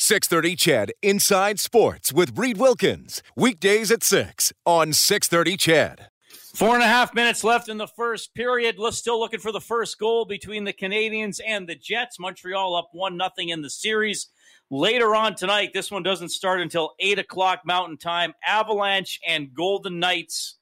[0.00, 3.20] 630 CHED Inside Sports with Reid Wilkins.
[3.34, 6.08] Weekdays at 6 on 630 CHED.
[6.54, 8.76] Four and a half minutes left in the first period.
[8.92, 12.20] Still looking for the first goal between the Canadiens and the Jets.
[12.20, 14.28] Montreal up one nothing in the series.
[14.70, 18.34] Later on tonight, this one doesn't start until eight o'clock Mountain Time.
[18.46, 20.58] Avalanche and Golden Knights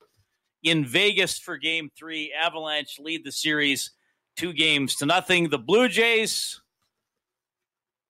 [0.62, 2.32] in Vegas for Game Three.
[2.32, 3.90] Avalanche lead the series
[4.34, 5.50] two games to nothing.
[5.50, 6.62] The Blue Jays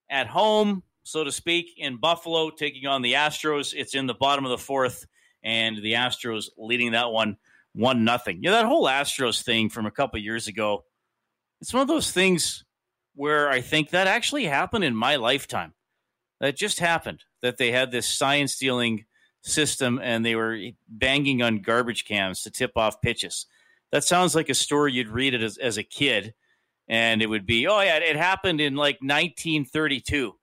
[0.09, 3.73] at home so to speak, in Buffalo, taking on the Astros.
[3.75, 5.07] It's in the bottom of the fourth,
[5.43, 7.37] and the Astros leading that one
[7.73, 8.39] one nothing.
[8.43, 10.85] You know, that whole Astros thing from a couple years ago.
[11.61, 12.65] It's one of those things
[13.15, 15.75] where I think that actually happened in my lifetime.
[16.41, 17.25] That just happened.
[17.41, 19.05] That they had this sign stealing
[19.43, 20.59] system and they were
[20.89, 23.47] banging on garbage cans to tip off pitches.
[23.93, 26.35] That sounds like a story you'd read it as, as a kid,
[26.89, 30.35] and it would be, oh yeah, it happened in like 1932.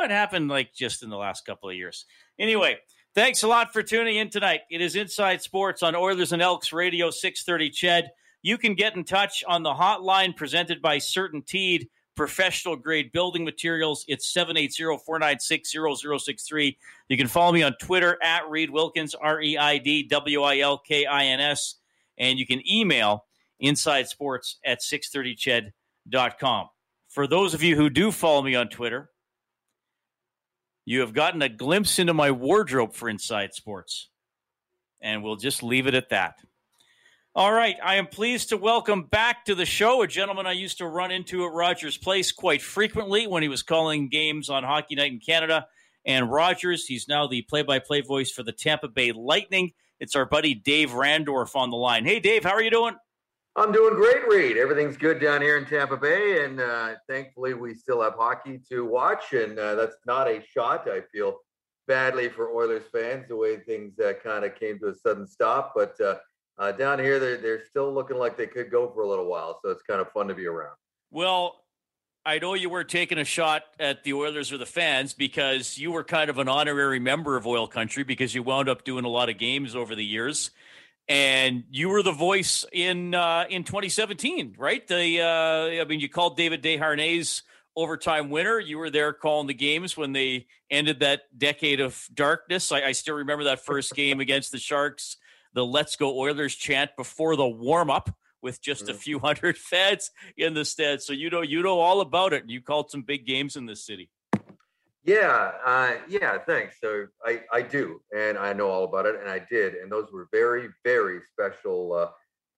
[0.00, 2.06] It happened like just in the last couple of years.
[2.38, 2.78] Anyway,
[3.14, 4.60] thanks a lot for tuning in tonight.
[4.70, 8.08] It is Inside Sports on Oilers and Elks Radio 630 Ched.
[8.42, 14.04] You can get in touch on the hotline presented by CertainTeed professional grade building materials.
[14.08, 16.76] It's 780-496-0063.
[17.08, 21.74] You can follow me on Twitter at Reid Wilkins, R-E-I-D-W-I-L-K-I-N-S.
[22.18, 23.24] And you can email
[23.60, 26.68] inside sports at 630ched.com.
[27.08, 29.08] For those of you who do follow me on Twitter,
[30.84, 34.08] you have gotten a glimpse into my wardrobe for Inside Sports.
[35.00, 36.36] And we'll just leave it at that.
[37.34, 37.76] All right.
[37.82, 41.10] I am pleased to welcome back to the show a gentleman I used to run
[41.10, 45.18] into at Rogers Place quite frequently when he was calling games on Hockey Night in
[45.18, 45.66] Canada.
[46.04, 49.72] And Rogers, he's now the play by play voice for the Tampa Bay Lightning.
[49.98, 52.04] It's our buddy Dave Randorf on the line.
[52.04, 52.96] Hey, Dave, how are you doing?
[53.54, 54.56] I'm doing great, Reid.
[54.56, 58.86] Everything's good down here in Tampa Bay, and uh, thankfully we still have hockey to
[58.86, 59.34] watch.
[59.34, 60.88] And uh, that's not a shot.
[60.88, 61.36] I feel
[61.86, 65.74] badly for Oilers fans the way things uh, kind of came to a sudden stop,
[65.74, 66.16] but uh,
[66.56, 69.58] uh, down here they're they're still looking like they could go for a little while.
[69.62, 70.76] So it's kind of fun to be around.
[71.10, 71.56] Well.
[72.24, 75.90] I know you were taking a shot at the Oilers or the fans because you
[75.90, 79.08] were kind of an honorary member of Oil Country because you wound up doing a
[79.08, 80.52] lot of games over the years
[81.08, 84.86] and you were the voice in uh, in 2017, right?
[84.86, 87.42] The uh, I mean, you called David Desharnais
[87.76, 88.58] overtime winner.
[88.58, 92.72] You were there calling the games when they ended that decade of darkness.
[92.72, 95.16] I, I still remember that first game against the Sharks,
[95.54, 98.98] the "Let's Go Oilers" chant before the warm up with just a mm-hmm.
[98.98, 101.02] few hundred feds in the stead.
[101.02, 102.44] So you know you know all about it.
[102.48, 104.10] You called some big games in this city.
[105.04, 106.76] Yeah, uh, yeah, thanks.
[106.80, 110.12] So I, I do, and I know all about it, and I did, and those
[110.12, 112.10] were very, very special uh,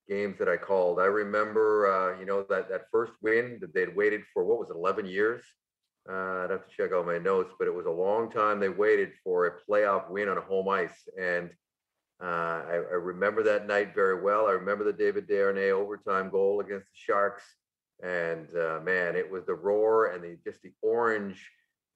[0.09, 1.01] games that I called.
[1.01, 4.69] I remember, uh, you know, that that first win that they'd waited for what was
[4.69, 5.43] it, eleven years?
[6.07, 8.69] Uh, I'd have to check out my notes, but it was a long time they
[8.69, 11.49] waited for a playoff win on home ice, and
[12.23, 12.27] uh,
[12.69, 14.47] I, I, remember that night very well.
[14.47, 17.43] I remember the David Desharnais overtime goal against the Sharks,
[18.03, 21.43] and uh, man, it was the roar and the just the orange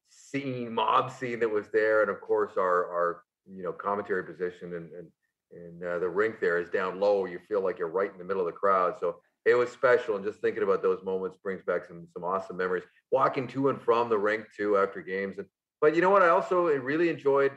[0.08, 4.74] scene, mob scene that was there, and of course our our you know commentary position
[4.74, 5.08] and and
[5.50, 7.24] and uh, the rink there is down low.
[7.24, 8.97] You feel like you're right in the middle of the crowd.
[9.00, 12.56] So it was special, and just thinking about those moments brings back some some awesome
[12.56, 12.84] memories.
[13.10, 15.47] Walking to and from the rink too after games, and
[15.80, 16.22] but you know what?
[16.22, 17.52] I also really enjoyed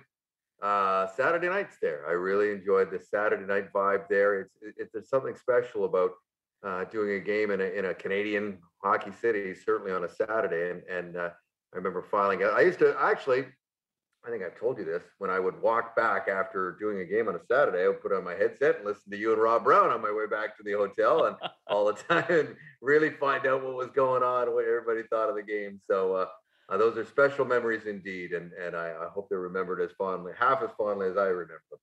[0.62, 2.06] uh, Saturday nights there.
[2.08, 4.42] I really enjoyed the Saturday night vibe there.
[4.42, 6.12] It's it's there's something special about
[6.64, 10.72] uh, doing a game in a in a Canadian hockey city, certainly on a Saturday,
[10.72, 11.30] and and uh,
[11.74, 12.42] I remember filing.
[12.42, 12.46] it.
[12.46, 13.46] I used to actually,
[14.26, 15.04] I think I've told you this.
[15.20, 18.14] When I would walk back after doing a game on a Saturday, I would put
[18.14, 20.64] on my headset and listen to you and Rob Brown on my way back to
[20.64, 21.36] the hotel, and
[21.68, 25.36] all the time, and really find out what was going on, what everybody thought of
[25.36, 25.80] the game.
[25.90, 26.26] So uh,
[26.70, 30.34] uh, those are special memories indeed, and and I, I hope they're remembered as fondly,
[30.38, 31.80] half as fondly as I remember them.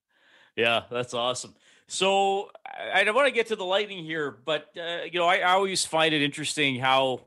[0.56, 1.54] Yeah, that's awesome.
[1.86, 5.36] So I, I want to get to the lightning here, but uh, you know, I,
[5.36, 7.20] I always find it interesting how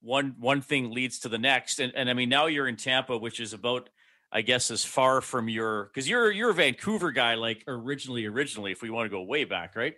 [0.00, 1.80] one one thing leads to the next.
[1.80, 3.88] And and I mean now you're in Tampa, which is about
[4.30, 8.72] I guess as far from your because you're you're a Vancouver guy, like originally originally,
[8.72, 9.94] if we want to go way back, right?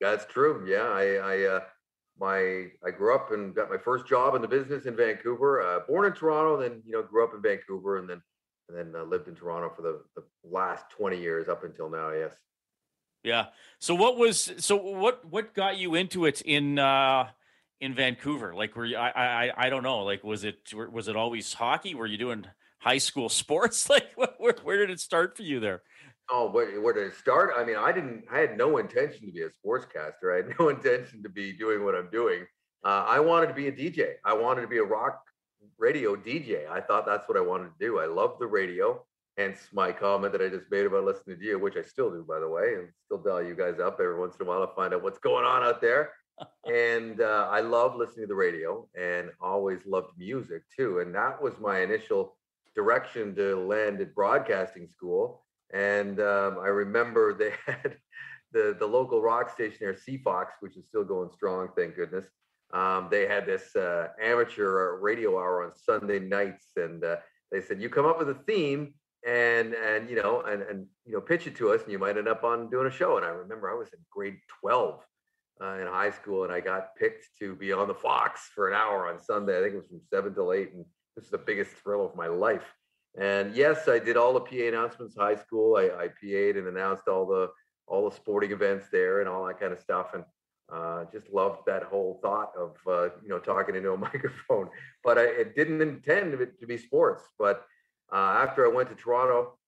[0.00, 0.64] That's true.
[0.66, 1.60] Yeah, I, I uh,
[2.18, 5.62] my I grew up and got my first job in the business in Vancouver.
[5.62, 8.22] Uh, born in Toronto, then you know grew up in Vancouver, and then
[8.68, 12.10] and then uh, lived in Toronto for the, the last 20 years up until now.
[12.10, 12.34] Yes.
[13.22, 13.46] Yeah.
[13.78, 17.28] So what was so what what got you into it in uh
[17.80, 18.54] in Vancouver?
[18.54, 19.10] Like were you I
[19.48, 20.00] I I don't know.
[20.00, 21.94] Like was it was it always hockey?
[21.94, 22.46] Were you doing
[22.80, 23.88] high school sports?
[23.96, 25.82] Like where where did it start for you there?
[26.28, 27.50] Oh, where, where did it start?
[27.56, 28.24] I mean, I didn't.
[28.32, 30.32] I had no intention to be a sportscaster.
[30.32, 32.44] I had no intention to be doing what I'm doing.
[32.84, 34.14] Uh, I wanted to be a DJ.
[34.24, 35.20] I wanted to be a rock
[35.78, 36.68] radio DJ.
[36.68, 37.98] I thought that's what I wanted to do.
[38.00, 39.04] I love the radio.
[39.36, 42.24] Hence my comment that I just made about listening to you, which I still do,
[42.26, 44.74] by the way, and still dial you guys up every once in a while to
[44.74, 46.12] find out what's going on out there.
[46.66, 51.00] And uh, I love listening to the radio and always loved music too.
[51.00, 52.36] And that was my initial
[52.74, 55.44] direction to land at broadcasting school.
[55.72, 57.96] And um, I remember they had
[58.52, 62.26] the, the local rock station there, CFOX, which is still going strong, thank goodness.
[62.72, 67.16] Um, they had this uh, amateur radio hour on Sunday nights, and uh,
[67.52, 68.92] they said, "You come up with a theme,
[69.26, 72.16] and and you know and and you know pitch it to us and you might
[72.16, 75.00] end up on doing a show and i remember i was in grade 12
[75.60, 78.74] uh, in high school and i got picked to be on the fox for an
[78.74, 79.58] hour on sunday.
[79.58, 82.14] I think it was from 7 till 8 and this is the biggest thrill of
[82.14, 82.74] my life.
[83.18, 85.76] And yes i did all the pa announcements high school.
[85.76, 87.50] I, I pa'd and announced all the
[87.86, 90.24] all the sporting events there and all that kind of stuff and
[90.72, 94.68] uh, just loved that whole thought of uh, you know talking into a microphone.
[95.04, 97.64] But i it didn't intend it to be sports but
[98.12, 99.58] uh, after I went to Toronto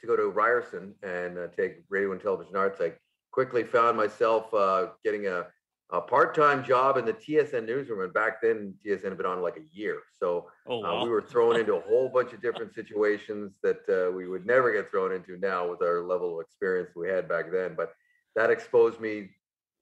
[0.00, 2.92] to go to Ryerson and uh, take radio and television arts, I
[3.34, 5.44] quickly found myself uh, getting a,
[5.90, 8.02] a, part-time job in the TSN newsroom.
[8.02, 11.20] And back then, TSN had been on like a year, so oh, uh, we were
[11.20, 15.10] thrown into a whole bunch of different situations that uh, we would never get thrown
[15.10, 17.74] into now with our level of experience we had back then.
[17.76, 17.92] But
[18.36, 19.30] that exposed me,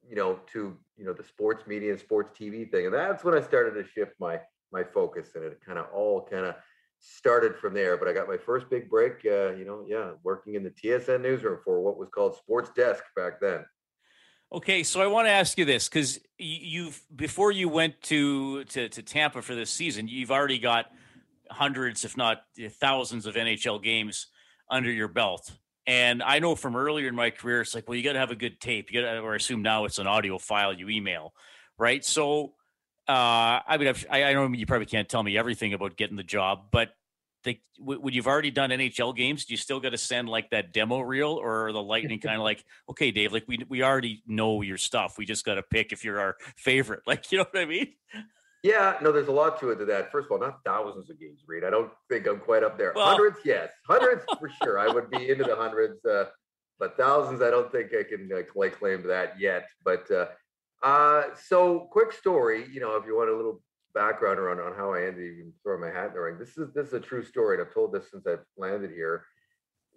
[0.08, 3.37] you know, to you know the sports media and sports TV thing, and that's when
[3.37, 4.40] I started to shift my
[4.72, 6.55] my focus, and it kind of all kind of
[7.02, 7.96] started from there.
[7.96, 11.20] But I got my first big break, uh, you know, yeah, working in the TSN
[11.20, 13.64] newsroom for what was called Sports Desk back then.
[14.52, 18.88] Okay, so I want to ask you this because you've before you went to, to
[18.88, 20.87] to Tampa for this season, you've already got
[21.50, 22.43] hundreds, if not
[22.81, 24.28] thousands, of NHL games
[24.70, 25.50] under your belt.
[25.87, 28.31] And I know from earlier in my career, it's like, well, you got to have
[28.31, 28.93] a good tape.
[28.93, 31.32] You got, or I assume now it's an audio file you email,
[31.78, 32.05] right?
[32.05, 32.52] So
[33.08, 36.22] uh, I mean, I, I know you probably can't tell me everything about getting the
[36.22, 36.90] job, but
[37.44, 40.72] they, when you've already done NHL games, do you still got to send like that
[40.72, 44.62] demo reel, or the Lightning kind of like, okay, Dave, like we we already know
[44.62, 45.19] your stuff.
[45.19, 47.02] We just got to pick if you're our favorite.
[47.12, 47.88] Like, you know what I mean?
[48.62, 50.12] Yeah, no, there's a lot to it to that.
[50.12, 51.64] First of all, not thousands of games, Reid.
[51.64, 52.93] I don't think I'm quite up there.
[52.94, 54.78] Well, hundreds, yes, hundreds for sure.
[54.78, 56.26] I would be into the hundreds, uh,
[56.78, 59.66] but thousands, I don't think I can uh, lay claim to that yet.
[59.84, 60.26] But uh,
[60.82, 63.62] uh, so quick story, you know, if you want a little
[63.94, 66.38] background around on how I ended even throwing my hat in the ring.
[66.38, 69.25] This is this is a true story, and I've told this since I've landed here.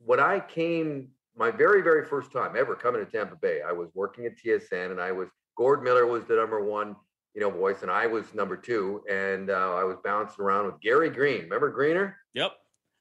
[0.05, 3.89] When I came, my very very first time ever coming to Tampa Bay, I was
[3.93, 6.95] working at TSN, and I was Gord Miller was the number one,
[7.33, 10.81] you know, voice, and I was number two, and uh, I was bouncing around with
[10.81, 11.43] Gary Green.
[11.43, 12.17] Remember Greener?
[12.33, 12.51] Yep.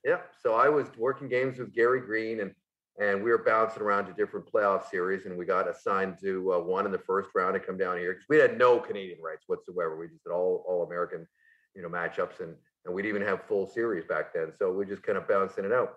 [0.04, 0.32] Yep.
[0.42, 2.52] So I was working games with Gary Green, and
[3.00, 6.60] and we were bouncing around to different playoff series and we got assigned to uh,
[6.60, 9.44] one in the first round to come down here because we had no canadian rights
[9.46, 9.96] whatsoever.
[9.98, 11.26] We just did all all american
[11.74, 12.54] you know matchups and
[12.84, 14.52] and we'd even have full series back then.
[14.58, 15.94] So we just kind of bouncing it out.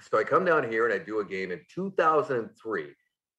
[0.00, 2.86] So i come down here and i do a game in 2003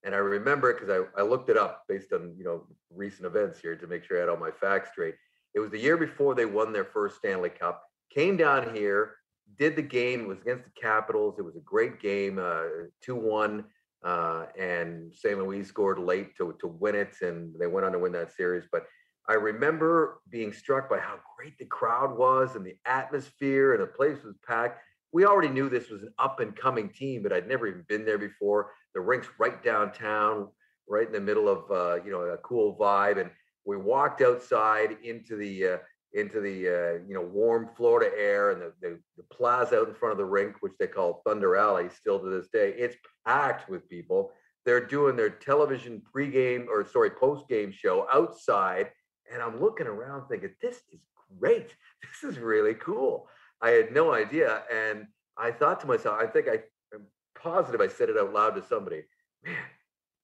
[0.03, 3.25] and i remember it because I, I looked it up based on you know recent
[3.25, 5.15] events here to make sure i had all my facts straight.
[5.55, 7.81] It was the year before they won their first stanley cup
[8.13, 9.15] came down here
[9.57, 10.21] did the game.
[10.21, 11.35] It was against the Capitals.
[11.37, 12.63] It was a great game, uh,
[13.01, 13.65] two one,
[14.03, 15.37] uh, and St.
[15.37, 18.65] Louis scored late to to win it, and they went on to win that series.
[18.71, 18.85] But
[19.27, 23.87] I remember being struck by how great the crowd was and the atmosphere, and the
[23.87, 24.81] place was packed.
[25.11, 28.05] We already knew this was an up and coming team, but I'd never even been
[28.05, 28.71] there before.
[28.93, 30.49] The rink's right downtown,
[30.87, 33.31] right in the middle of uh, you know a cool vibe, and
[33.65, 35.77] we walked outside into the uh,
[36.15, 39.93] into the uh, you know warm Florida air and the, the, the plaza out in
[39.93, 42.73] front of the rink, which they call Thunder Alley, still to this day.
[42.77, 42.95] It's
[43.27, 44.31] packed with people.
[44.65, 48.91] They're doing their television pregame or sorry postgame show outside,
[49.31, 51.01] and I'm looking around thinking this is
[51.39, 51.75] great.
[52.21, 53.27] This is really cool.
[53.61, 55.07] I had no idea, and
[55.37, 56.59] I thought to myself, I think I,
[56.93, 57.07] I'm
[57.37, 59.03] positive I said it out loud to somebody.
[59.43, 59.55] Man,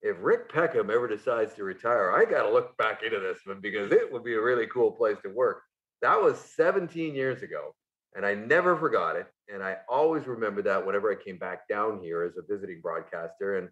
[0.00, 3.60] if Rick Peckham ever decides to retire, I got to look back into this one
[3.60, 5.62] because it would be a really cool place to work.
[6.02, 7.74] That was 17 years ago.
[8.14, 9.26] And I never forgot it.
[9.52, 13.56] And I always remember that whenever I came back down here as a visiting broadcaster.
[13.58, 13.70] And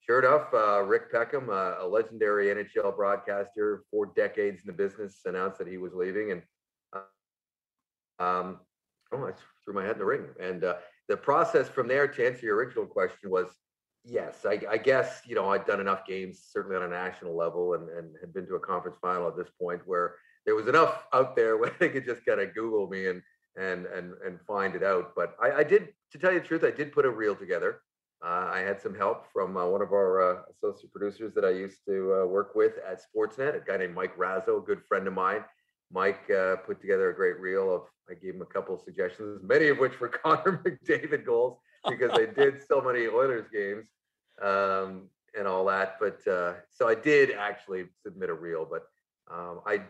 [0.00, 5.20] sure enough, uh, Rick Peckham, uh, a legendary NHL broadcaster, four decades in the business,
[5.24, 6.32] announced that he was leaving.
[6.32, 6.42] And
[6.92, 8.60] uh, um,
[9.12, 9.32] Oh, I
[9.64, 10.26] threw my head in the ring.
[10.40, 10.76] And uh,
[11.08, 13.48] the process from there to answer your original question was
[14.04, 17.74] yes, I, I, guess, you know, I'd done enough games, certainly on a national level,
[17.74, 21.06] and, and had been to a conference final at this point where there was enough
[21.12, 23.22] out there where they could just kind of Google me and
[23.56, 25.12] and and and find it out.
[25.14, 27.80] But I, I did, to tell you the truth, I did put a reel together.
[28.24, 31.50] Uh, I had some help from uh, one of our uh, associate producers that I
[31.50, 35.06] used to uh, work with at Sportsnet, a guy named Mike Razzo, a good friend
[35.06, 35.44] of mine.
[35.92, 37.82] Mike uh, put together a great reel of.
[38.08, 42.10] I gave him a couple of suggestions, many of which were Connor McDavid goals because
[42.12, 43.86] I did so many Oilers games
[44.42, 45.98] um, and all that.
[46.00, 48.86] But uh, so I did actually submit a reel, but
[49.30, 49.82] um, I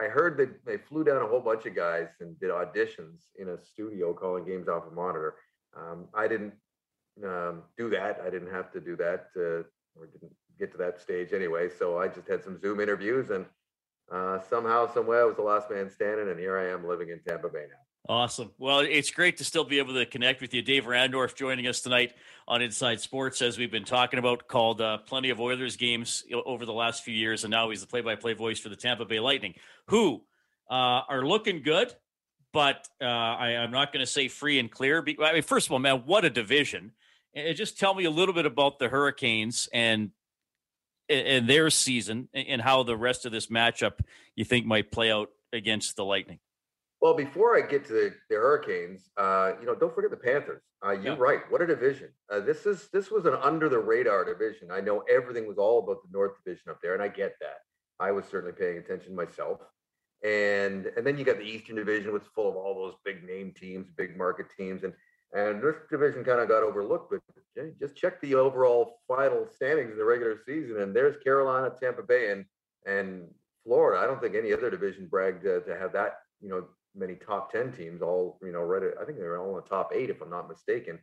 [0.00, 3.50] I heard that they flew down a whole bunch of guys and did auditions in
[3.50, 5.34] a studio calling games off a monitor.
[5.76, 6.54] Um, I didn't
[7.24, 8.20] um, do that.
[8.24, 9.64] I didn't have to do that, uh,
[9.94, 11.68] or didn't get to that stage anyway.
[11.68, 13.44] So I just had some Zoom interviews, and
[14.10, 17.20] uh, somehow, somewhere, I was the last man standing, and here I am living in
[17.20, 17.89] Tampa Bay now.
[18.10, 18.50] Awesome.
[18.58, 20.62] Well, it's great to still be able to connect with you.
[20.62, 22.12] Dave Randorf joining us tonight
[22.48, 26.66] on Inside Sports, as we've been talking about, called uh, plenty of Oilers games over
[26.66, 29.54] the last few years, and now he's the play-by-play voice for the Tampa Bay Lightning,
[29.86, 30.22] who
[30.68, 31.94] uh, are looking good,
[32.52, 35.06] but uh, I, am not going to say free and clear.
[35.22, 36.90] I mean, first of all, man, what a division!
[37.32, 40.10] And just tell me a little bit about the Hurricanes and
[41.08, 44.00] and their season and how the rest of this matchup
[44.34, 46.40] you think might play out against the Lightning.
[47.00, 50.62] Well, before I get to the, the Hurricanes, uh, you know, don't forget the Panthers.
[50.84, 51.18] Uh, you're yeah.
[51.18, 51.40] right.
[51.48, 52.08] What a division!
[52.30, 54.70] Uh, this is this was an under the radar division.
[54.70, 57.58] I know everything was all about the North Division up there, and I get that.
[57.98, 59.60] I was certainly paying attention myself.
[60.22, 63.24] And and then you got the Eastern Division, which is full of all those big
[63.24, 64.92] name teams, big market teams, and
[65.32, 67.12] and this division kind of got overlooked.
[67.12, 72.02] But just check the overall final standings in the regular season, and there's Carolina, Tampa
[72.02, 72.44] Bay, and
[72.86, 73.28] and
[73.64, 74.02] Florida.
[74.02, 76.64] I don't think any other division bragged uh, to have that you know
[76.94, 78.82] many top 10 teams all, you know, right.
[79.00, 80.98] I think they were all in the top eight, if I'm not mistaken.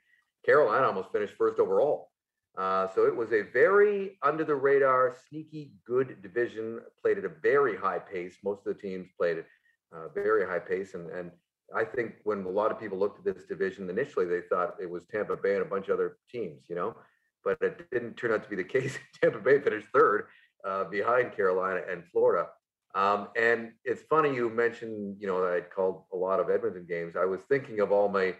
[0.45, 2.09] Carolina almost finished first overall.
[2.57, 7.31] Uh, so it was a very under the radar, sneaky good division, played at a
[7.41, 8.37] very high pace.
[8.43, 9.45] Most of the teams played at
[9.93, 10.93] uh, very high pace.
[10.95, 11.31] And, and
[11.75, 14.89] I think when a lot of people looked at this division initially, they thought it
[14.89, 16.95] was Tampa Bay and a bunch of other teams, you know,
[17.43, 18.97] but it didn't turn out to be the case.
[19.21, 20.27] Tampa Bay finished third
[20.65, 22.47] uh, behind Carolina and Florida.
[22.95, 27.15] Um, and it's funny you mentioned, you know, I'd called a lot of Edmonton games.
[27.15, 28.35] I was thinking of all my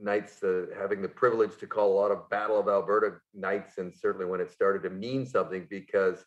[0.00, 3.94] nights uh, having the privilege to call a lot of Battle of Alberta nights, and
[3.94, 6.24] certainly when it started to mean something because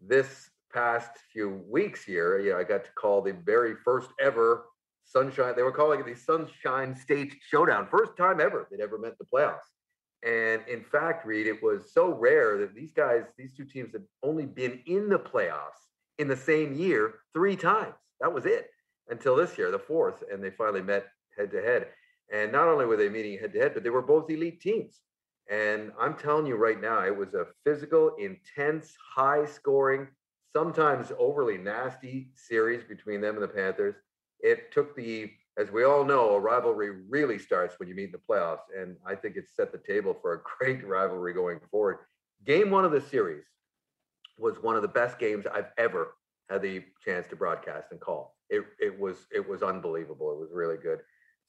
[0.00, 4.64] this past few weeks here, you know, I got to call the very first ever
[5.04, 5.54] Sunshine.
[5.54, 9.26] They were calling it the Sunshine State Showdown, first time ever they'd ever met the
[9.26, 9.73] playoffs.
[10.24, 14.04] And in fact, Reid, it was so rare that these guys, these two teams, had
[14.22, 15.84] only been in the playoffs
[16.18, 17.94] in the same year three times.
[18.20, 18.70] That was it
[19.10, 21.88] until this year, the fourth, and they finally met head to head.
[22.32, 25.00] And not only were they meeting head to head, but they were both elite teams.
[25.50, 30.08] And I'm telling you right now, it was a physical, intense, high scoring,
[30.54, 33.96] sometimes overly nasty series between them and the Panthers.
[34.40, 38.12] It took the, as we all know, a rivalry really starts when you meet in
[38.12, 38.66] the playoffs.
[38.76, 41.98] And I think it set the table for a great rivalry going forward.
[42.44, 43.44] Game one of the series,
[44.38, 46.16] was one of the best games I've ever
[46.50, 48.36] had the chance to broadcast and call.
[48.50, 50.32] It it was it was unbelievable.
[50.32, 51.00] It was really good.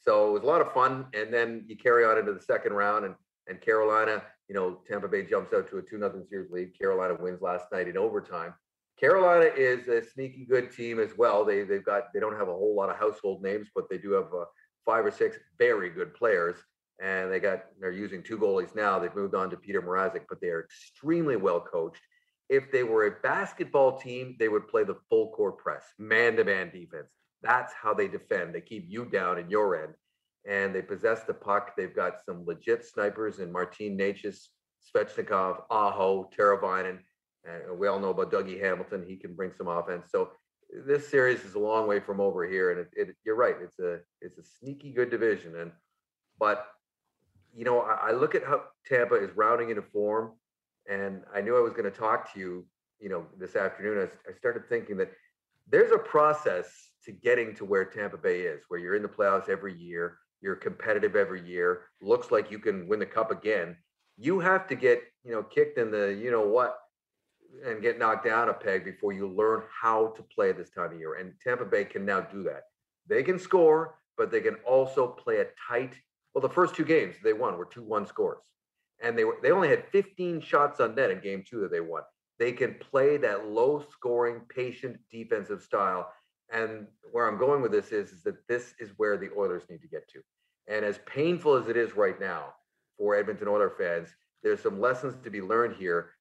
[0.02, 1.08] So it was a lot of fun.
[1.14, 3.16] And then you carry on into the second round and
[3.48, 6.78] and Carolina, you know, Tampa Bay jumps out to a two nothing series lead.
[6.78, 8.54] Carolina wins last night in overtime.
[9.00, 11.44] Carolina is a sneaky good team as well.
[11.44, 14.12] They they've got they don't have a whole lot of household names, but they do
[14.12, 14.46] have uh,
[14.86, 16.58] five or six very good players.
[17.04, 19.00] And they got they're using two goalies now.
[19.00, 22.02] They've moved on to Peter Mrazek, but they are extremely well coached
[22.50, 26.44] if they were a basketball team, they would play the full court press, man to
[26.44, 27.10] man defense.
[27.42, 28.54] That's how they defend.
[28.54, 29.94] They keep you down in your end
[30.48, 31.76] and they possess the puck.
[31.76, 34.48] They've got some legit snipers in Martin Necas,
[34.96, 37.00] Svechnikov, Aho, Teravainen.
[37.46, 39.06] And we all know about Dougie Hamilton.
[39.08, 40.08] He can bring some offense.
[40.12, 40.32] So
[40.86, 42.72] this series is a long way from over here.
[42.72, 43.56] And it, it, you're right.
[43.62, 45.56] It's a it's a sneaky good division.
[45.58, 45.72] And
[46.40, 46.68] but
[47.54, 50.34] you know, I, I look at how Tampa is rounding into form
[50.90, 52.66] and I knew I was going to talk to you,
[53.00, 54.08] you know, this afternoon.
[54.08, 55.12] I, I started thinking that
[55.68, 56.68] there's a process
[57.06, 60.56] to getting to where Tampa Bay is, where you're in the playoffs every year, you're
[60.56, 63.76] competitive every year, looks like you can win the cup again.
[64.18, 66.78] You have to get, you know, kicked in the, you know what,
[67.64, 71.00] and get knocked down a peg before you learn how to play this time of
[71.00, 71.16] year.
[71.16, 72.64] And Tampa Bay can now do that.
[73.08, 75.96] They can score, but they can also play a tight.
[76.34, 78.40] Well, the first two games they won were two one scores
[79.02, 81.82] and they were they only had 15 shots on net in game two that they
[81.82, 82.04] won.
[82.40, 86.12] They can play that low scoring, patient defensive style.
[86.52, 89.82] and where I'm going with this is, is that this is where the Oilers need
[89.82, 90.22] to get to.
[90.68, 92.54] And as painful as it is right now
[92.98, 94.10] for Edmonton Oilers fans,
[94.44, 96.12] there's some lessons to be learned here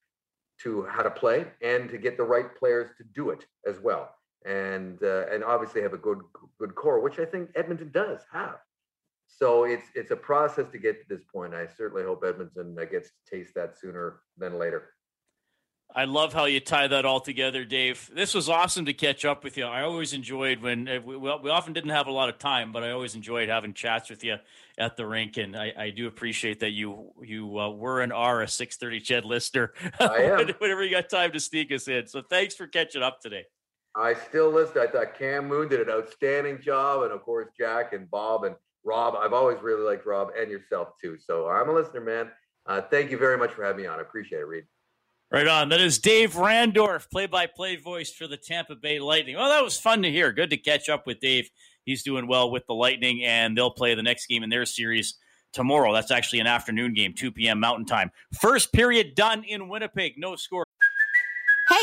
[0.63, 4.15] to how to play and to get the right players to do it as well.
[4.47, 6.21] And uh, and obviously have a good
[6.59, 8.57] good core, which I think Edmonton does have.
[9.27, 11.55] So it's it's a process to get to this point.
[11.55, 14.94] I certainly hope Edmonton gets to taste that sooner than later.
[15.97, 18.11] I love how you tie that all together, Dave.
[18.13, 19.65] This was awesome to catch up with you.
[19.65, 22.83] I always enjoyed when uh, we, we often didn't have a lot of time, but
[22.83, 24.39] I always enjoyed having chats with you
[24.77, 28.43] at the rink, and I, I do appreciate that you you uh, were and are
[28.43, 29.73] a six thirty CHED listener.
[30.01, 30.49] I am.
[30.59, 33.45] Whenever you got time to sneak us in, so thanks for catching up today.
[33.95, 34.83] I still listen.
[34.83, 38.57] I thought Cam Moon did an outstanding job, and of course Jack and Bob and
[38.85, 39.15] Rob.
[39.15, 41.19] I've always really liked Rob and yourself too.
[41.25, 42.33] So I'm a listener, man.
[42.67, 44.01] Uh, thank you very much for having me on.
[44.01, 44.65] I appreciate it, Reid.
[45.35, 45.71] Right on.
[45.71, 49.35] That is Dave Randorf, play by play voice for the Tampa Bay Lightning.
[49.35, 50.31] Well, that was fun to hear.
[50.31, 51.51] Good to catch up with Dave.
[51.85, 55.15] He's doing well with the Lightning, and they'll play the next game in their series
[55.53, 55.93] tomorrow.
[55.93, 57.59] That's actually an afternoon game, 2 p.m.
[57.59, 58.13] Mountain Time.
[58.41, 60.15] First period done in Winnipeg.
[60.19, 60.64] No score.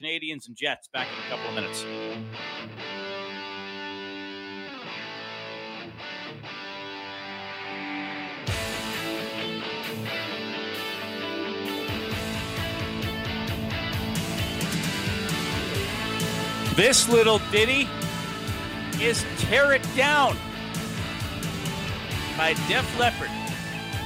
[0.00, 1.84] Canadiens and Jets back in a couple of minutes.
[16.76, 17.86] This little ditty
[19.02, 20.34] is Tear It Down
[22.38, 23.28] by Def Leppard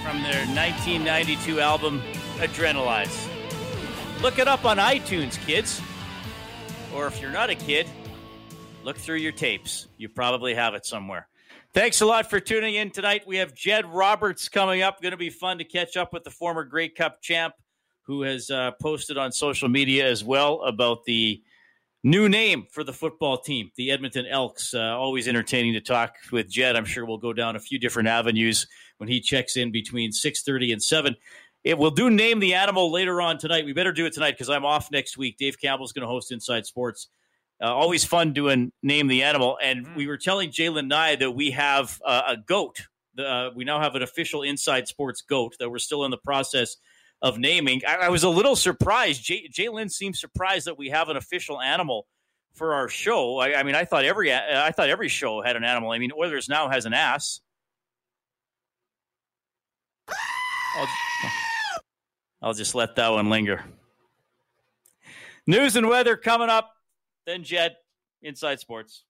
[0.02, 2.02] from their 1992 album
[2.38, 3.33] Adrenalize.
[4.24, 5.82] Look it up on iTunes, kids.
[6.94, 7.86] Or if you're not a kid,
[8.82, 9.88] look through your tapes.
[9.98, 11.28] You probably have it somewhere.
[11.74, 13.26] Thanks a lot for tuning in tonight.
[13.26, 15.02] We have Jed Roberts coming up.
[15.02, 17.52] Going to be fun to catch up with the former Grey Cup champ
[18.04, 21.42] who has uh, posted on social media as well about the
[22.02, 24.72] new name for the football team, the Edmonton Elks.
[24.72, 26.76] Uh, always entertaining to talk with Jed.
[26.76, 30.72] I'm sure we'll go down a few different avenues when he checks in between 6:30
[30.72, 31.14] and 7.
[31.64, 33.64] It will do name the animal later on tonight.
[33.64, 35.38] We better do it tonight because I'm off next week.
[35.38, 37.08] Dave Campbell's going to host Inside Sports.
[37.62, 39.58] Uh, always fun doing name the animal.
[39.62, 39.96] And mm-hmm.
[39.96, 42.82] we were telling Jalen Nye that we have uh, a goat.
[43.18, 46.76] Uh, we now have an official Inside Sports goat that we're still in the process
[47.22, 47.80] of naming.
[47.88, 49.24] I, I was a little surprised.
[49.24, 52.06] J- Jalen seems surprised that we have an official animal
[52.52, 53.38] for our show.
[53.38, 55.90] I, I mean, I thought every I thought every show had an animal.
[55.92, 57.40] I mean, Oilers now has an ass.
[60.76, 60.88] I'll,
[62.44, 63.64] I'll just let that one linger.
[65.46, 66.74] News and weather coming up.
[67.24, 67.74] Then Jed,
[68.20, 69.04] Inside Sports.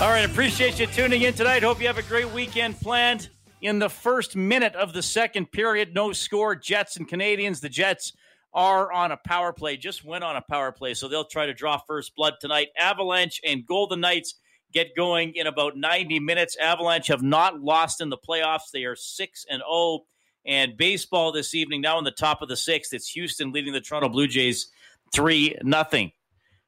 [0.00, 1.62] All right, appreciate you tuning in tonight.
[1.62, 3.28] Hope you have a great weekend planned
[3.62, 5.94] in the first minute of the second period.
[5.94, 6.54] No score.
[6.54, 7.60] Jets and Canadiens.
[7.60, 8.12] The Jets
[8.52, 11.54] are on a power play, just went on a power play, so they'll try to
[11.54, 12.68] draw first blood tonight.
[12.78, 14.34] Avalanche and Golden Knights
[14.72, 16.56] get going in about 90 minutes.
[16.60, 18.70] Avalanche have not lost in the playoffs.
[18.72, 20.00] They are 6 and 0.
[20.44, 23.80] And baseball this evening, now in the top of the sixth, it's Houston leading the
[23.80, 24.68] Toronto Blue Jays
[25.14, 26.12] 3 nothing.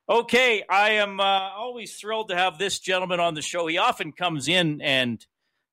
[0.09, 3.67] Okay, I am uh, always thrilled to have this gentleman on the show.
[3.67, 5.25] He often comes in and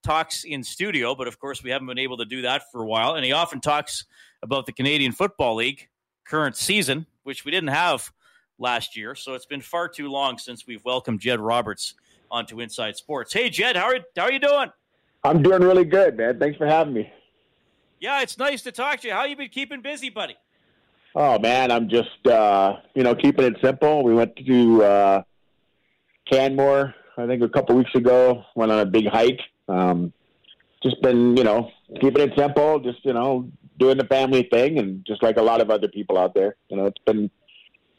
[0.04, 2.86] talks in studio, but of course, we haven't been able to do that for a
[2.86, 3.16] while.
[3.16, 4.06] And he often talks
[4.42, 5.90] about the Canadian Football League
[6.26, 8.12] current season, which we didn't have
[8.58, 9.16] last year.
[9.16, 11.96] So it's been far too long since we've welcomed Jed Roberts
[12.30, 13.34] onto Inside Sports.
[13.34, 14.72] Hey, Jed, how are, how are you doing?
[15.24, 16.40] I'm doing really good, man.
[16.40, 17.12] Thanks for having me.
[18.00, 19.14] Yeah, it's nice to talk to you.
[19.14, 20.36] How you been keeping busy, buddy?
[21.14, 24.04] Oh man, I'm just uh, you know keeping it simple.
[24.04, 25.24] We went to uh,
[26.32, 28.44] Canmore, I think a couple weeks ago.
[28.56, 30.14] Went on a big hike, um,
[30.84, 35.06] just been, you know, keeping it simple, just, you know, doing the family thing and
[35.06, 37.30] just like a lot of other people out there, you know, it's been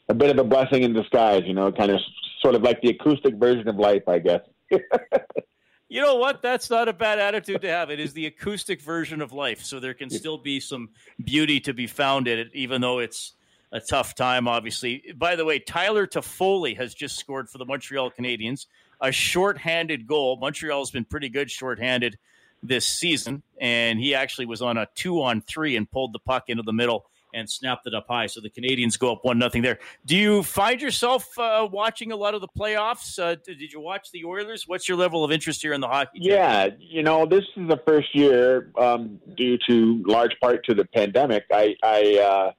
[0.09, 1.99] a bit of a blessing in disguise, you know, kind of
[2.41, 4.41] sort of like the acoustic version of life, I guess.
[5.89, 6.41] you know what?
[6.41, 7.89] That's not a bad attitude to have.
[7.89, 9.63] It is the acoustic version of life.
[9.63, 10.89] So there can still be some
[11.23, 13.33] beauty to be found in it, even though it's
[13.71, 15.03] a tough time, obviously.
[15.15, 18.67] By the way, Tyler Toffoli has just scored for the Montreal Canadiens.
[19.03, 20.37] A shorthanded goal.
[20.37, 22.17] Montreal's been pretty good shorthanded
[22.63, 26.45] this season, and he actually was on a two on three and pulled the puck
[26.47, 28.27] into the middle and snapped it up high.
[28.27, 29.79] So the Canadiens go up one nothing there.
[30.05, 33.19] Do you find yourself uh, watching a lot of the playoffs?
[33.19, 34.67] Uh, did you watch the Oilers?
[34.67, 36.19] What's your level of interest here in the hockey?
[36.21, 40.85] Yeah, you know, this is the first year um, due to large part to the
[40.85, 41.45] pandemic.
[41.51, 42.51] I I, uh,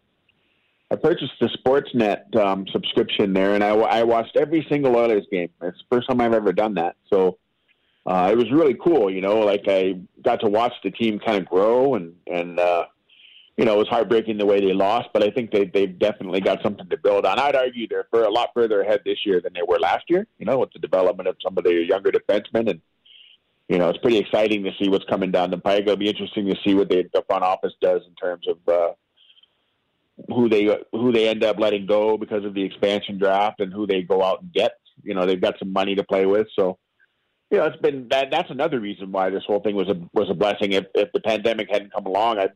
[0.94, 5.50] I purchased the Sportsnet um, subscription there, and I, I watched every single Oilers game.
[5.60, 6.96] It's the first time I've ever done that.
[7.12, 7.38] So.
[8.06, 9.38] Uh, it was really cool, you know.
[9.38, 12.84] Like I got to watch the team kind of grow, and and uh,
[13.56, 16.40] you know, it was heartbreaking the way they lost, but I think they they've definitely
[16.40, 17.38] got something to build on.
[17.38, 20.26] I'd argue they're for a lot further ahead this year than they were last year.
[20.38, 22.80] You know, with the development of some of the younger defensemen, and
[23.68, 25.82] you know, it's pretty exciting to see what's coming down the pike.
[25.82, 28.92] It'll be interesting to see what the front office does in terms of uh,
[30.28, 33.86] who they who they end up letting go because of the expansion draft, and who
[33.86, 34.72] they go out and get.
[35.02, 36.78] You know, they've got some money to play with, so
[37.50, 38.30] you know, it's been that.
[38.30, 40.72] That's another reason why this whole thing was a was a blessing.
[40.72, 42.48] If if the pandemic hadn't come along, I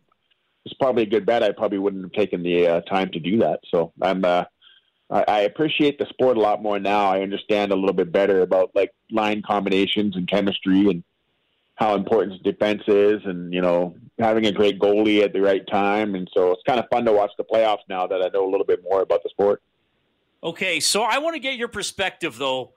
[0.65, 1.43] it's probably a good bet.
[1.43, 3.61] I probably wouldn't have taken the uh, time to do that.
[3.71, 4.45] So I'm, uh,
[5.11, 7.07] I, I appreciate the sport a lot more now.
[7.07, 11.03] I understand a little bit better about like line combinations and chemistry and
[11.79, 16.15] how important defense is, and you know having a great goalie at the right time.
[16.15, 18.51] And so it's kind of fun to watch the playoffs now that I know a
[18.51, 19.63] little bit more about the sport.
[20.43, 22.73] Okay, so I want to get your perspective though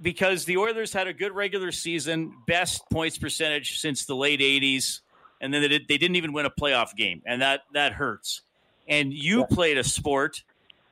[0.00, 5.00] because the Oilers had a good regular season, best points percentage since the late 80s
[5.40, 8.42] and then they, did, they didn't even win a playoff game, and that that hurts.
[8.88, 9.46] And you yeah.
[9.46, 10.42] played a sport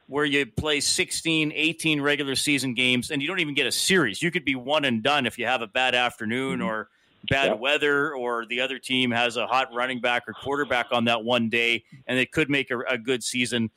[0.07, 4.23] where you play 16, 18 regular season games, and you don't even get a series.
[4.23, 6.69] You could be one and done if you have a bad afternoon mm-hmm.
[6.69, 6.89] or
[7.29, 7.59] bad yep.
[7.59, 11.49] weather, or the other team has a hot running back or quarterback on that one
[11.49, 13.71] day, and it could make a, a good season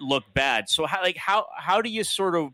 [0.00, 0.68] look bad.
[0.68, 2.52] So, how like how how do you sort of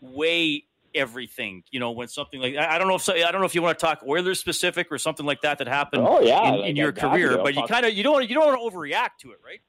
[0.00, 0.64] weigh
[0.94, 1.62] everything.
[1.70, 3.62] You know, when something like I don't know if so, I don't know if you
[3.62, 6.06] want to talk Oilers specific or something like that that happened.
[6.06, 8.60] Oh yeah, in, in your career, but you kind of you don't you don't want
[8.60, 9.60] to overreact to it, right?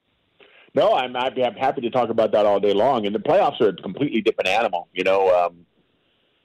[0.75, 3.05] No, I'm I'm happy to talk about that all day long.
[3.05, 4.88] And the playoffs are a completely different animal.
[4.93, 5.65] You know, um,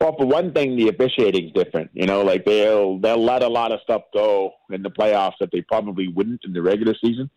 [0.01, 1.91] well, for one thing, the officiating is different.
[1.93, 5.51] You know, like they'll they'll let a lot of stuff go in the playoffs that
[5.53, 7.31] they probably wouldn't in the regular season.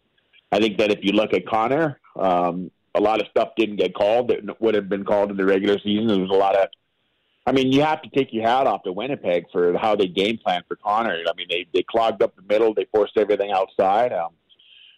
[0.51, 3.93] I think that if you look at Connor, um, a lot of stuff didn't get
[3.93, 6.07] called that would have been called in the regular season.
[6.07, 6.69] There was a lot of
[7.47, 10.37] I mean, you have to take your hat off to Winnipeg for how they game
[10.37, 11.17] plan for Connor.
[11.25, 14.11] I mean, they they clogged up the middle, they forced everything outside.
[14.11, 14.31] Um,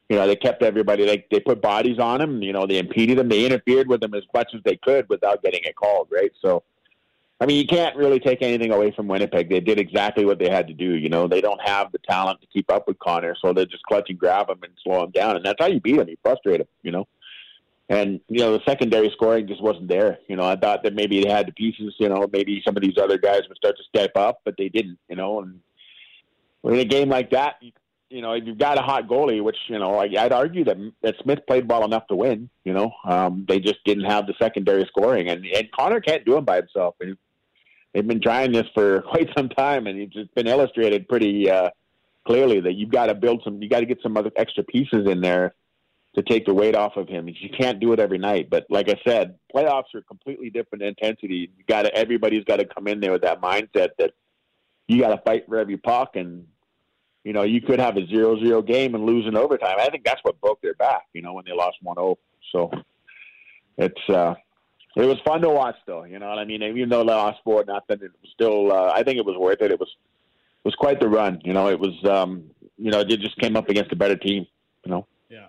[0.09, 2.41] you know, they kept everybody like they put bodies on him.
[2.41, 5.43] You know, they impeded him, they interfered with him as much as they could without
[5.43, 6.07] getting it called.
[6.11, 6.63] Right, so.
[7.41, 9.47] I mean, you can't really take anything away from Winnipeg.
[9.49, 10.97] They did exactly what they had to do.
[10.97, 13.83] You know, they don't have the talent to keep up with Connor, so they just
[13.83, 16.09] clutch and grab him and slow him down, and that's how you beat him.
[16.09, 16.67] You frustrate him.
[16.83, 17.07] You know.
[17.89, 20.19] And you know the secondary scoring just wasn't there.
[20.27, 21.95] You know I thought that maybe they had the pieces.
[21.97, 24.69] You know maybe some of these other guys would start to step up, but they
[24.69, 24.99] didn't.
[25.09, 25.59] You know, and
[26.63, 27.71] in a game like that, you,
[28.09, 31.15] you know if you've got a hot goalie, which you know I'd argue that that
[31.21, 32.49] Smith played well enough to win.
[32.63, 36.37] You know um, they just didn't have the secondary scoring, and and Connor can't do
[36.37, 36.95] it by himself.
[36.99, 37.17] And
[37.93, 41.69] they've been trying this for quite some time, and it's just been illustrated pretty uh,
[42.25, 45.07] clearly that you've got to build some, you got to get some other extra pieces
[45.07, 45.55] in there
[46.15, 47.27] to take the weight off of him.
[47.27, 51.51] You can't do it every night, but like I said, playoffs are completely different intensity.
[51.55, 54.13] You got to everybody's got to come in there with that mindset that
[54.87, 56.47] you got to fight for every puck, and
[57.23, 59.77] you know you could have a zero-zero game and lose in overtime.
[59.79, 61.07] I think that's what broke their back.
[61.13, 62.17] You know when they lost one zero.
[62.51, 62.71] So
[63.77, 64.35] it's uh,
[64.95, 66.03] it was fun to watch, though.
[66.03, 66.63] You know what I mean?
[66.63, 68.71] Even though they lost four nothing, it was still.
[68.71, 69.71] Uh, I think it was worth it.
[69.71, 71.41] It was it was quite the run.
[71.43, 71.93] You know, it was.
[72.05, 74.45] Um, you know, it just came up against a better team.
[74.85, 75.07] You know.
[75.29, 75.47] Yeah.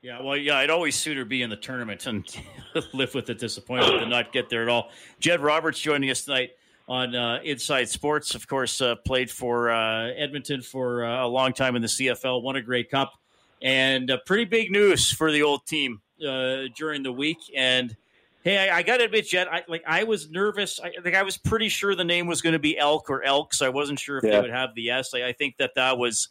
[0.00, 2.26] Yeah, well, yeah, I'd always sooner be in the tournament and
[2.92, 4.90] live with the disappointment than not get there at all.
[5.20, 6.56] Jed Roberts joining us tonight
[6.88, 8.34] on uh, Inside Sports.
[8.34, 12.42] Of course, uh, played for uh, Edmonton for uh, a long time in the CFL,
[12.42, 13.12] won a Grey Cup,
[13.60, 17.38] and uh, pretty big news for the old team uh, during the week.
[17.56, 17.96] And
[18.44, 20.80] hey, I, I got to admit, Jed, I, like I was nervous.
[20.80, 23.62] I think I was pretty sure the name was going to be Elk or Elks.
[23.62, 24.30] I wasn't sure if yeah.
[24.30, 25.14] they would have the S.
[25.14, 26.28] I, I think that that was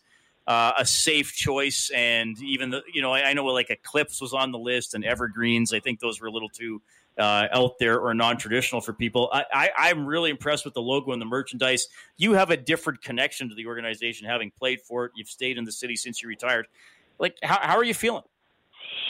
[0.47, 1.91] uh, a safe choice.
[1.95, 5.05] And even the, you know, I, I, know like Eclipse was on the list and
[5.05, 5.73] Evergreens.
[5.73, 6.81] I think those were a little too
[7.17, 9.29] uh, out there or non-traditional for people.
[9.31, 11.87] I, am really impressed with the logo and the merchandise.
[12.17, 15.11] You have a different connection to the organization, having played for it.
[15.15, 16.67] You've stayed in the city since you retired.
[17.19, 18.23] Like, how, how are you feeling?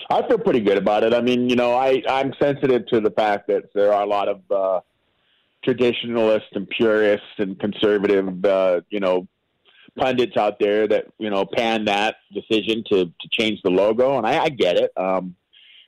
[0.10, 1.14] I feel pretty good about it.
[1.14, 4.28] I mean, you know, I, I'm sensitive to the fact that there are a lot
[4.28, 4.82] of uh,
[5.64, 9.28] traditionalists and purists and conservative, uh, you know,
[9.98, 14.26] pundits out there that you know pan that decision to to change the logo, and
[14.26, 14.92] I, I get it.
[14.98, 15.36] Um,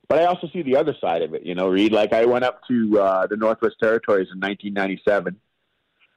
[0.08, 1.44] but I also see the other side of it.
[1.44, 1.92] You know, Reid.
[1.92, 5.36] Like I went up to uh, the Northwest Territories in 1997,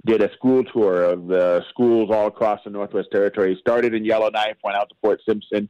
[0.05, 3.57] did a school tour of the schools all across the Northwest Territories.
[3.59, 5.69] Started in Yellowknife, went out to Fort Simpson,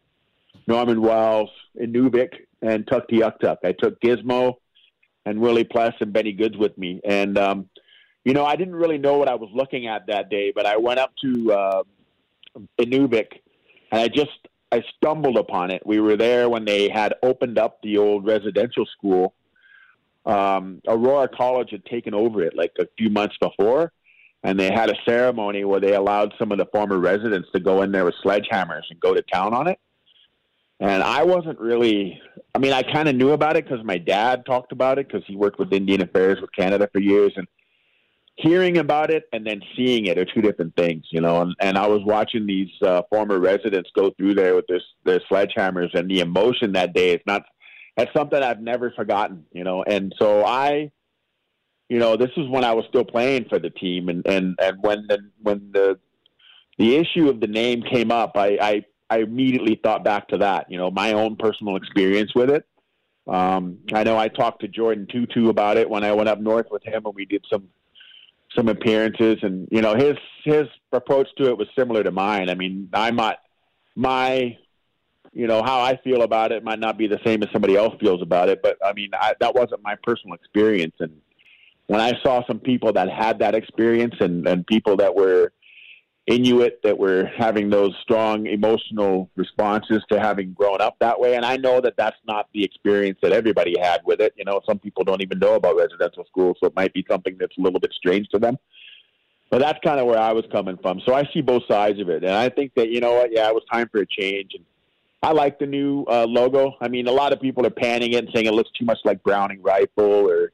[0.68, 1.50] Norman Wells,
[1.80, 3.58] Inuvik, and Tuktoyaktuk.
[3.64, 4.56] I took Gizmo
[5.26, 7.70] and Willie Pless and Benny Goods with me, and um,
[8.24, 10.78] you know, I didn't really know what I was looking at that day, but I
[10.78, 11.84] went up to uh,
[12.78, 13.28] Inuvik,
[13.92, 14.32] and I just
[14.72, 15.82] I stumbled upon it.
[15.86, 19.34] We were there when they had opened up the old residential school.
[20.26, 23.94] Um, Aurora College had taken over it like a few months before,
[24.44, 27.82] and they had a ceremony where they allowed some of the former residents to go
[27.82, 29.80] in there with sledgehammers and go to town on it.
[30.80, 32.22] And I wasn't really,
[32.54, 35.24] I mean, I kind of knew about it because my dad talked about it because
[35.26, 37.32] he worked with Indian Affairs with Canada for years.
[37.36, 37.48] And
[38.38, 41.42] hearing about it and then seeing it are two different things, you know.
[41.42, 45.20] And, and I was watching these uh, former residents go through there with their their
[45.30, 47.12] sledgehammers and the emotion that day.
[47.12, 47.44] It's not
[47.98, 49.84] that's something I've never forgotten, you know.
[49.84, 50.92] And so I,
[51.90, 54.78] you know, this is when I was still playing for the team, and and and
[54.82, 56.00] when the when the
[56.78, 60.70] the issue of the name came up, I I, I immediately thought back to that,
[60.70, 62.66] you know, my own personal experience with it.
[63.28, 66.68] Um, I know I talked to Jordin Tootoo about it when I went up north
[66.72, 67.68] with him, and we did some
[68.58, 72.50] some appearances, and you know his his approach to it was similar to mine.
[72.50, 73.38] I mean, I'm not
[73.96, 74.58] my
[75.34, 77.96] you know how I feel about it might not be the same as somebody else
[78.00, 81.22] feels about it, but I mean I, that wasn't my personal experience, and
[81.88, 85.54] when I saw some people that had that experience and and people that were
[86.28, 91.36] Inuit that were having those strong emotional responses to having grown up that way.
[91.36, 94.34] And I know that that's not the experience that everybody had with it.
[94.36, 97.38] You know, some people don't even know about residential schools, so it might be something
[97.40, 98.58] that's a little bit strange to them.
[99.50, 101.00] But that's kind of where I was coming from.
[101.06, 102.26] So I see both sides of it.
[102.26, 104.52] And I think that, you know what, yeah, it was time for a change.
[104.54, 104.66] And
[105.24, 106.76] I like the new uh, logo.
[106.82, 109.00] I mean, a lot of people are panning it and saying it looks too much
[109.06, 110.52] like Browning Rifle or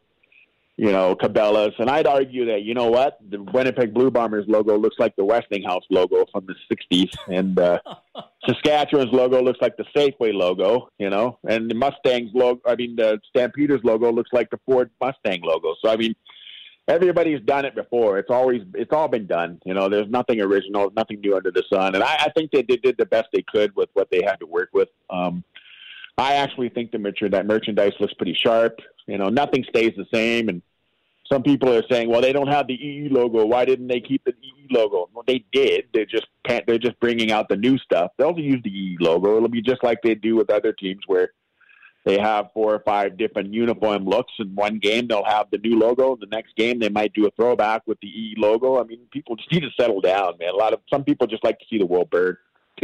[0.78, 1.76] you know, Cabela's.
[1.78, 5.26] And I'd argue that, you know what, the Winnipeg Blue Bombers logo looks like the
[5.26, 7.12] Westinghouse logo from the 60s.
[7.28, 7.80] And uh,
[8.48, 12.96] Saskatchewan's logo looks like the Safeway logo, you know, and the Mustang's logo, I mean,
[12.96, 15.76] the Stampeders logo looks like the Ford Mustang logo.
[15.84, 16.16] So, I mean,
[16.88, 18.18] everybody's done it before.
[18.18, 19.60] It's always, it's all been done.
[19.66, 21.94] You know, there's nothing original, nothing new under the sun.
[21.94, 24.38] And I, I think they did, did the best they could with what they had
[24.38, 24.90] to work with.
[25.12, 25.44] Um,
[26.18, 28.80] I actually think the merch- that merchandise looks pretty sharp.
[29.08, 30.50] You know, nothing stays the same.
[30.50, 30.62] And
[31.32, 33.46] some people are saying, well, they don't have the EE logo.
[33.46, 35.10] Why didn't they keep the EE logo?
[35.14, 35.86] Well, they did.
[35.94, 38.12] They're just they're just bringing out the new stuff.
[38.18, 39.38] They'll use the EE logo.
[39.38, 41.32] It'll be just like they do with other teams where
[42.06, 44.34] they have four or five different uniform looks.
[44.40, 46.18] In one game, they'll have the new logo.
[46.18, 48.80] The next game, they might do a throwback with the EE logo.
[48.80, 50.50] I mean, people just need to settle down, man.
[50.50, 52.38] A lot of some people just like to see the world burn.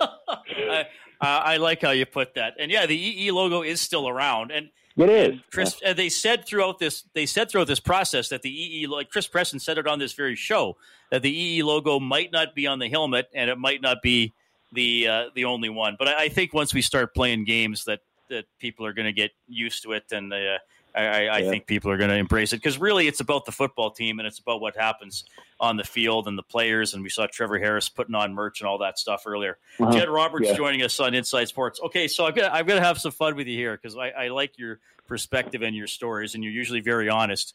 [0.00, 0.86] I,
[1.20, 2.54] uh, I like how you put that.
[2.58, 4.50] And yeah, the EE logo is still around.
[4.50, 5.40] And it is.
[5.52, 5.92] Chris, yeah.
[5.92, 9.60] they said throughout this, they said throughout this process that the EE, like Chris Preston
[9.60, 10.76] said it on this very show,
[11.10, 14.32] that the EE logo might not be on the helmet and it might not be
[14.72, 15.96] the uh, the only one.
[15.98, 19.12] But I, I, think once we start playing games, that that people are going to
[19.12, 20.58] get used to it and uh,
[20.94, 21.50] I, I, yeah.
[21.50, 24.26] think people are going to embrace it because really it's about the football team and
[24.26, 25.24] it's about what happens
[25.60, 26.94] on the field and the players.
[26.94, 29.58] And we saw Trevor Harris putting on merch and all that stuff earlier.
[29.78, 29.92] Uh-huh.
[29.92, 30.54] Jed Roberts yeah.
[30.54, 31.80] joining us on Inside Sports.
[31.84, 34.28] Okay, so I'm gonna I'm gonna have some fun with you here because I, I
[34.28, 37.54] like your perspective and your stories, and you're usually very honest.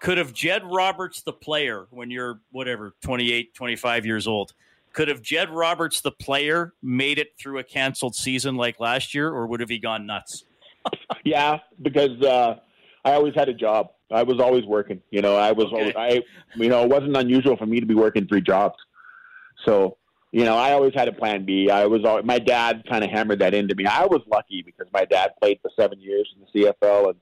[0.00, 4.54] Could have Jed Roberts, the player, when you're whatever 28, 25 years old,
[4.92, 9.28] could have Jed Roberts, the player, made it through a canceled season like last year,
[9.28, 10.44] or would have he gone nuts?
[11.24, 12.56] yeah, because uh,
[13.04, 13.90] I always had a job.
[14.10, 15.00] I was always working.
[15.10, 15.76] You know, I was okay.
[15.76, 16.22] always, I
[16.56, 18.76] you know, it wasn't unusual for me to be working three jobs.
[19.64, 19.96] So,
[20.32, 21.70] you know, I always had a plan B.
[21.70, 23.86] I was always, my dad kind of hammered that into me.
[23.86, 27.16] I was lucky because my dad played for seven years in the CFL and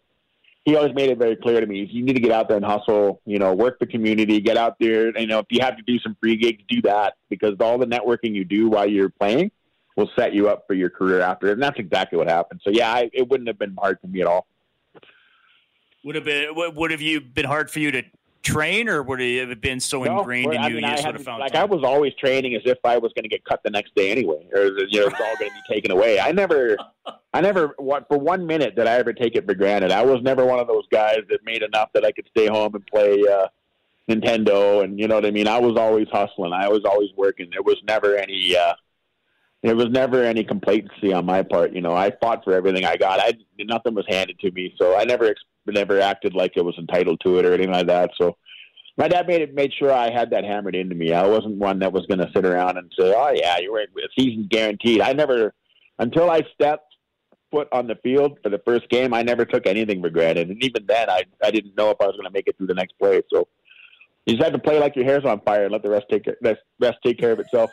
[0.64, 2.66] he always made it very clear to me you need to get out there and
[2.66, 5.18] hustle, you know, work the community, get out there.
[5.18, 7.87] You know, if you have to do some free gigs, do that because all the
[7.87, 9.51] networking you do while you're playing
[9.96, 11.51] will set you up for your career after.
[11.51, 12.61] And that's exactly what happened.
[12.62, 14.46] So yeah, I, it wouldn't have been hard for me at all.
[16.05, 18.03] Would have been would have you been hard for you to
[18.43, 20.67] train, or would it have been so no, ingrained in you?
[20.67, 21.63] I mean, you I sort of found like time?
[21.63, 24.11] I was always training as if I was going to get cut the next day
[24.11, 26.21] anyway, or you know, it's all going to be taken away.
[26.21, 26.77] I never,
[27.35, 29.91] I never, for one minute did I ever take it for granted.
[29.91, 32.75] I was never one of those guys that made enough that I could stay home
[32.75, 33.49] and play uh,
[34.09, 35.49] Nintendo, and you know what I mean.
[35.49, 36.53] I was always hustling.
[36.53, 37.49] I was always working.
[37.51, 38.57] There was never any.
[38.57, 38.75] Uh,
[39.62, 41.73] there was never any complacency on my part.
[41.73, 43.21] You know, I fought for everything I got.
[43.21, 45.35] I nothing was handed to me, so I never
[45.66, 48.11] never acted like I was entitled to it or anything like that.
[48.18, 48.37] So
[48.97, 51.12] my dad made it made sure I had that hammered into me.
[51.12, 53.88] I wasn't one that was going to sit around and say, "Oh yeah, you're right,
[54.18, 55.55] season guaranteed." I never
[55.99, 56.94] until I stepped
[57.51, 60.51] foot on the field for the first game, I never took anything for granted.
[60.51, 62.68] And even then, I I didn't know if I was going to make it through
[62.68, 63.23] the next play.
[63.33, 63.49] So
[64.27, 66.27] you just have to play like your hair's on fire and let the rest take
[66.42, 67.71] rest, rest take care of itself.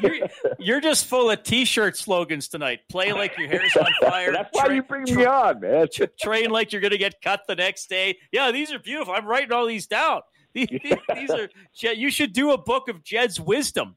[0.00, 2.80] You're, you're, just full of t-shirt slogans tonight.
[2.88, 4.32] Play like your hair's on fire.
[4.32, 5.88] That's why you bring me on, man.
[6.20, 8.18] train like you're going to get cut the next day.
[8.32, 9.14] Yeah, these are beautiful.
[9.14, 10.22] I'm writing all these down.
[10.54, 10.68] These,
[11.14, 11.48] these are
[11.94, 13.96] you should do a book of Jed's wisdom.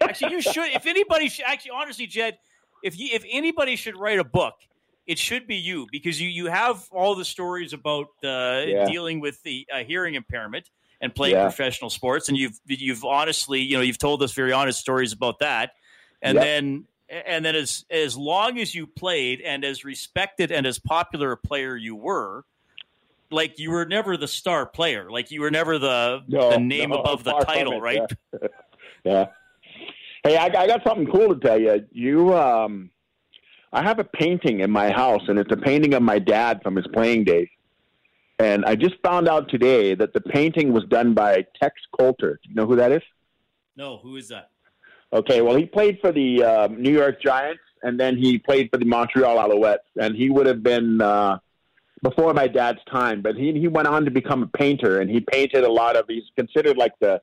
[0.00, 0.70] Actually, you should.
[0.72, 2.38] If anybody should, actually, honestly, Jed,
[2.82, 4.54] if you if anybody should write a book,
[5.06, 8.86] it should be you because you you have all the stories about uh, yeah.
[8.86, 10.68] dealing with the uh, hearing impairment
[11.00, 11.42] and playing yeah.
[11.44, 15.38] professional sports, and you've you've honestly you know you've told us very honest stories about
[15.40, 15.72] that,
[16.22, 16.44] and yep.
[16.44, 21.32] then and then as as long as you played and as respected and as popular
[21.32, 22.44] a player you were,
[23.30, 26.90] like you were never the star player, like you were never the no, the name
[26.90, 28.00] no, above the title, right?
[28.32, 28.48] Yeah.
[29.04, 29.26] yeah.
[30.24, 31.84] Hey, I, I got something cool to tell you.
[31.92, 32.90] You, um,
[33.74, 36.76] I have a painting in my house, and it's a painting of my dad from
[36.76, 37.48] his playing days.
[38.38, 42.40] And I just found out today that the painting was done by Tex Coulter.
[42.42, 43.02] Do you know who that is?
[43.76, 44.50] No, who is that?
[45.12, 48.78] Okay, well, he played for the uh, New York Giants, and then he played for
[48.78, 51.38] the Montreal Alouettes, and he would have been uh,
[52.02, 53.22] before my dad's time.
[53.22, 56.06] But he he went on to become a painter, and he painted a lot of.
[56.08, 57.22] He's considered like the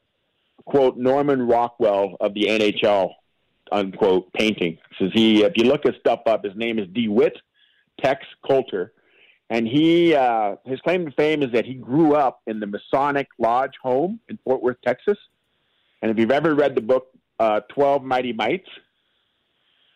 [0.63, 3.11] quote Norman Rockwell of the NHL
[3.71, 4.77] unquote painting.
[4.99, 7.37] Says he, if you look his stuff up, his name is DeWitt
[8.03, 8.93] Tex Coulter,
[9.51, 13.27] and he uh, his claim to fame is that he grew up in the Masonic
[13.37, 15.17] Lodge home in Fort Worth, Texas.
[16.01, 18.69] And if you've ever read the book uh, Twelve Mighty Mites,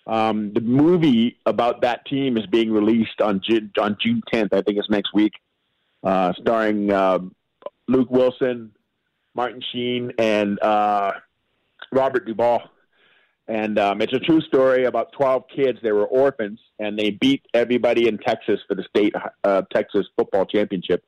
[0.08, 4.50] um, the movie about that team is being released on June, on June 10th.
[4.52, 5.34] I think it's next week,
[6.04, 7.20] uh, starring uh,
[7.88, 8.72] Luke Wilson,
[9.34, 11.14] Martin Sheen, and uh,
[11.94, 12.70] Robert Duvall.
[13.48, 15.80] And um, it's a true story about 12 kids.
[15.84, 20.46] They were orphans, and they beat everybody in Texas for the state uh, Texas football
[20.46, 21.04] championship.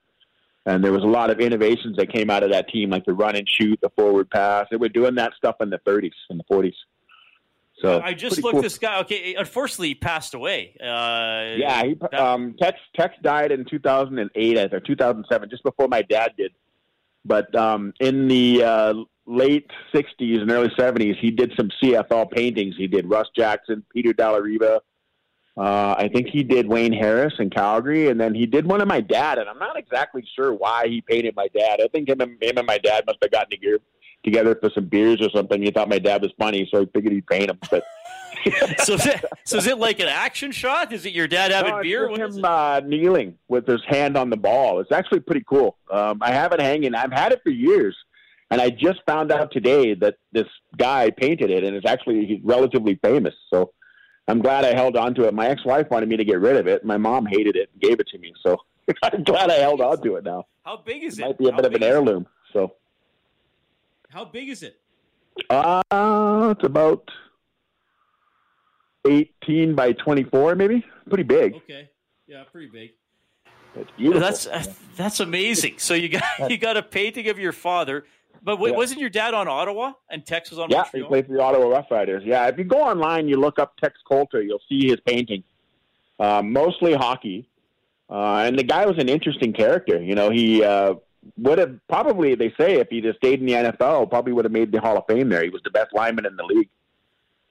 [0.67, 3.13] And there was a lot of innovations that came out of that team, like the
[3.13, 4.67] run and shoot, the forward pass.
[4.69, 6.73] They were doing that stuff in the 30s and the 40s.
[7.81, 8.61] So I just looked cool.
[8.61, 8.99] this guy.
[9.01, 10.75] Okay, unfortunately, he passed away.
[10.81, 16.33] Uh, yeah, he, um, Tex Tex died in 2008, or 2007, just before my dad
[16.37, 16.53] did.
[17.27, 18.93] But um, in the uh,
[19.25, 22.75] late 60s and early 70s, he did some CFL paintings.
[22.77, 24.39] He did Russ Jackson, Peter Della
[25.57, 28.87] Uh, I think he did Wayne Harris in Calgary, and then he did one of
[28.87, 29.37] my dad.
[29.37, 31.81] And I'm not exactly sure why he painted my dad.
[31.81, 33.79] I think him and, him and my dad must have gotten together
[34.23, 35.61] together for some beers or something.
[35.61, 37.59] He thought my dad was funny, so he figured he'd paint him.
[37.69, 37.83] But
[38.83, 40.91] so, is it, so is it like an action shot?
[40.91, 42.09] Is it your dad having no, beer?
[42.09, 44.79] him uh, kneeling with his hand on the ball.
[44.79, 45.77] It's actually pretty cool.
[45.91, 46.95] Um, I have it hanging.
[46.95, 47.95] I've had it for years,
[48.51, 50.47] and I just found out today that this
[50.77, 53.35] guy painted it, and it's actually he's relatively famous.
[53.49, 53.73] So
[54.27, 55.33] I'm glad I held on to it.
[55.33, 56.83] My ex-wife wanted me to get rid of it.
[56.83, 58.57] My mom hated it and gave it to me, so
[59.03, 60.45] I'm glad I held on to it now.
[60.63, 61.21] How big is it?
[61.21, 62.27] it might be a How bit of an heirloom.
[62.53, 62.73] So
[64.09, 64.79] how big is it?
[65.49, 65.81] Uh,
[66.51, 67.09] it's about
[69.07, 70.85] 18 by 24, maybe.
[71.07, 71.55] Pretty big.
[71.55, 71.89] Okay.
[72.27, 72.91] Yeah, pretty big.
[73.99, 74.63] That's uh,
[74.95, 75.75] that's amazing.
[75.77, 78.05] So you got you got a painting of your father,
[78.43, 78.77] but wait, yeah.
[78.77, 81.03] wasn't your dad on Ottawa and Tex was on yeah, Montreal?
[81.03, 82.23] he played for the Ottawa Rough Riders.
[82.25, 85.43] Yeah, if you go online, you look up Tex Coulter, you'll see his painting.
[86.19, 87.47] Uh, mostly hockey,
[88.09, 90.01] uh, and the guy was an interesting character.
[90.01, 90.95] You know, he uh,
[91.37, 94.51] would have probably they say if he just stayed in the NFL, probably would have
[94.51, 95.43] made the Hall of Fame there.
[95.43, 96.69] He was the best lineman in the league,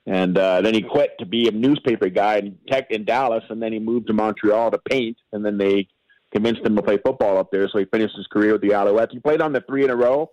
[0.07, 3.61] and uh, then he quit to be a newspaper guy in Tech in Dallas, and
[3.61, 5.89] then he moved to Montreal to paint, and then they
[6.33, 7.69] convinced him to play football up there.
[7.69, 9.11] So he finished his career with the Alouettes.
[9.11, 10.31] He played on the three in a row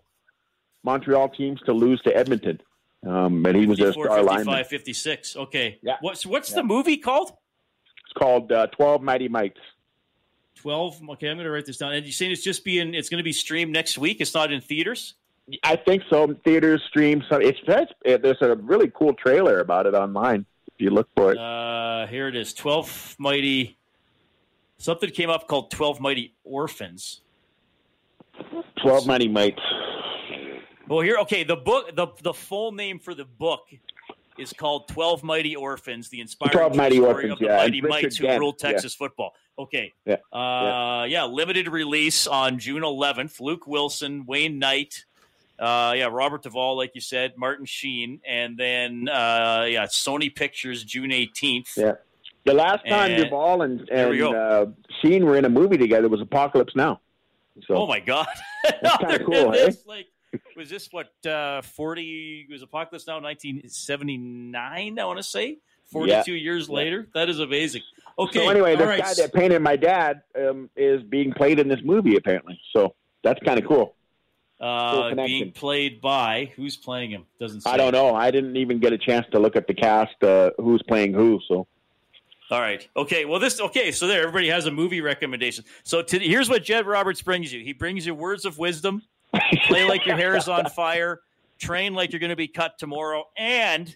[0.83, 2.59] Montreal teams to lose to Edmonton.
[3.05, 4.63] Um, and he was a star 55, lineman.
[4.63, 5.35] 56.
[5.35, 5.79] Okay.
[5.81, 5.97] Yeah.
[6.01, 6.57] What's what's yeah.
[6.57, 7.31] the movie called?
[8.05, 9.59] It's called uh, Twelve Mighty Mites.
[10.57, 13.09] 12 okay i'm going to write this down and you're saying it's just being it's
[13.09, 15.15] going to be streamed next week it's not in theaters
[15.63, 19.93] i think so theaters stream so it's, it's there's a really cool trailer about it
[19.93, 23.77] online if you look for it uh here it is 12 mighty
[24.77, 27.21] something came up called 12 mighty orphans
[28.81, 29.61] 12 mighty mites
[30.87, 33.67] well here okay the book the the full name for the book
[34.37, 37.57] is called 12 Mighty Orphans, the inspiring 12 Mighty Orphans, of the yeah.
[37.57, 39.05] Mighty Mites who ruled Texas yeah.
[39.05, 39.33] football.
[39.57, 39.93] Okay.
[40.05, 40.15] Yeah.
[40.31, 41.05] Uh, yeah.
[41.05, 41.23] yeah.
[41.25, 43.39] Limited release on June 11th.
[43.39, 45.05] Luke Wilson, Wayne Knight.
[45.59, 50.83] Uh, yeah, Robert Duvall, like you said, Martin Sheen, and then uh, yeah, Sony Pictures,
[50.83, 51.77] June 18th.
[51.77, 51.93] Yeah.
[52.45, 54.65] The last time and, Duvall and, and uh,
[55.01, 56.99] Sheen were in a movie together was Apocalypse Now.
[57.67, 58.27] So, oh my God,
[58.63, 59.53] that's kind of cool.
[59.53, 59.71] Eh?
[59.85, 60.07] Like,
[60.57, 65.59] was this what uh, 40 was apocalypse now 1979 i want to say
[65.91, 66.41] 42 yeah.
[66.41, 67.83] years later that is amazing
[68.17, 68.39] Okay.
[68.39, 69.01] So anyway, this right.
[69.01, 72.59] guy that painted my dad um, is being played in this movie apparently.
[72.75, 73.95] So that's kind of cool.
[74.63, 77.61] Uh, being played by who's playing him doesn't.
[77.61, 77.69] Say.
[77.69, 78.15] I don't know.
[78.15, 81.41] I didn't even get a chance to look at the cast, uh, who's playing who.
[81.49, 81.67] So
[82.49, 82.87] All right.
[82.95, 83.25] Okay.
[83.25, 83.59] Well, this.
[83.59, 83.91] Okay.
[83.91, 85.65] So there, everybody has a movie recommendation.
[85.83, 87.61] So to, here's what Jed Roberts brings you.
[87.61, 89.01] He brings you words of wisdom.
[89.65, 91.19] Play like your hair is on fire.
[91.59, 93.93] Train like you're going to be cut tomorrow, and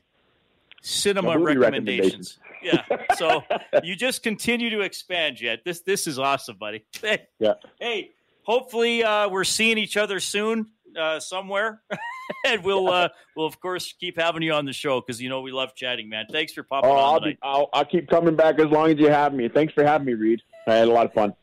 [0.81, 2.39] cinema movie recommendations.
[2.61, 2.83] Yeah.
[3.15, 3.41] So
[3.83, 5.61] you just continue to expand, Jed.
[5.63, 6.83] This this is awesome, buddy.
[7.01, 8.11] Hey, yeah, hey
[8.47, 11.83] hopefully uh, we're seeing each other soon uh, somewhere,
[12.45, 15.41] and we'll uh, we'll of course keep having you on the show because you know
[15.41, 16.25] we love chatting, man.
[16.31, 18.97] Thanks for popping oh, on I'll, be, I'll I'll keep coming back as long as
[18.97, 19.47] you have me.
[19.49, 20.41] Thanks for having me, Reid.
[20.65, 21.33] I had a lot of fun.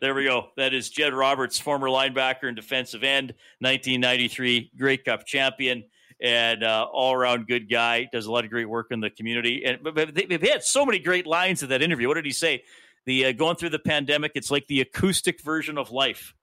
[0.00, 0.50] There we go.
[0.56, 5.84] That is Jed Roberts, former linebacker and defensive end, 1993 Grey Cup champion,
[6.20, 8.08] and uh, all around good guy.
[8.12, 9.64] Does a lot of great work in the community.
[9.64, 12.06] And but, but they, they've had so many great lines in that interview.
[12.06, 12.62] What did he say?
[13.08, 16.34] The uh, going through the pandemic, it's like the acoustic version of life.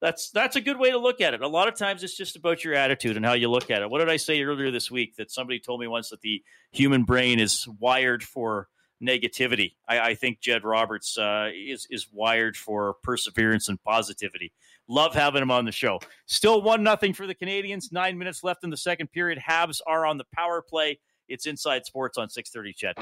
[0.00, 1.40] That's that's a good way to look at it.
[1.40, 3.88] A lot of times, it's just about your attitude and how you look at it.
[3.88, 5.14] What did I say earlier this week?
[5.18, 6.42] That somebody told me once that the
[6.72, 8.66] human brain is wired for
[9.00, 9.76] negativity.
[9.88, 14.52] I, I think Jed Roberts uh, is is wired for perseverance and positivity.
[14.88, 16.00] Love having him on the show.
[16.26, 17.92] Still one nothing for the Canadiens.
[17.92, 19.38] Nine minutes left in the second period.
[19.38, 20.98] Habs are on the power play.
[21.28, 22.72] It's Inside Sports on six thirty.
[22.72, 22.96] CHED.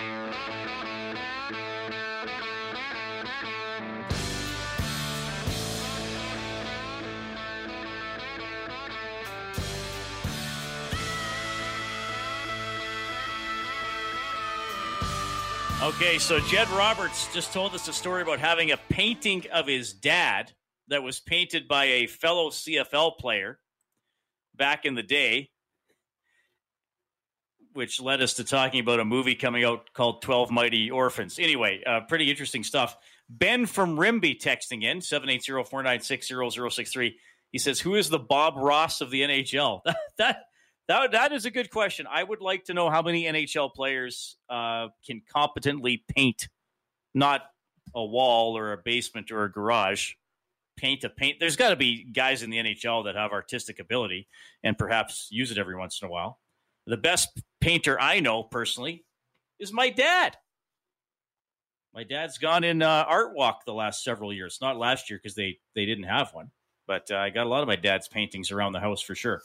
[15.82, 19.92] Okay, so Jed Roberts just told us a story about having a painting of his
[19.92, 20.52] dad
[20.86, 23.58] that was painted by a fellow CFL player
[24.54, 25.50] back in the day,
[27.72, 31.40] which led us to talking about a movie coming out called 12 Mighty Orphans.
[31.40, 32.96] Anyway, uh, pretty interesting stuff.
[33.28, 37.18] Ben from Rimbey texting in 780 496 0063.
[37.50, 39.80] He says, Who is the Bob Ross of the NHL?
[40.18, 40.44] that
[40.88, 42.06] that that is a good question.
[42.10, 46.48] I would like to know how many NHL players uh, can competently paint,
[47.14, 47.42] not
[47.94, 50.12] a wall or a basement or a garage.
[50.76, 51.38] Paint a paint.
[51.38, 54.26] There's got to be guys in the NHL that have artistic ability
[54.64, 56.40] and perhaps use it every once in a while.
[56.86, 59.04] The best painter I know personally
[59.60, 60.36] is my dad.
[61.94, 64.58] My dad's gone in uh, art walk the last several years.
[64.62, 66.50] Not last year because they they didn't have one,
[66.92, 69.40] but uh, I got a lot of my dad's paintings around the house for sure.